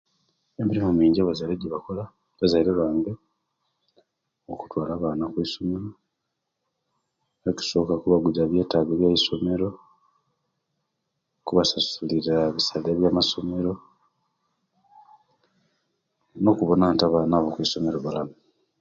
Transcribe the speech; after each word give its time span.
Emirimu 0.61 0.91
mingi 0.93 1.19
abazaire 1.21 1.53
egyibakola 1.55 2.03
abazaire 2.35 2.71
bange 2.79 3.11
okutwaala 4.51 4.93
abaana 4.95 5.23
okwisomero 5.25 5.89
ekisooka 7.49 7.93
kubagulira 8.01 8.49
byettago 8.51 8.91
bya'masomero, 8.95 9.67
kubasasulira 11.45 12.35
bisaale 12.55 12.89
bya'masomero 12.99 13.73
no'kubona 16.43 16.85
nga 16.93 17.03
abaana 17.07 17.33
abali 17.35 17.53
kwisomero 17.55 17.97
balamu 18.05 18.35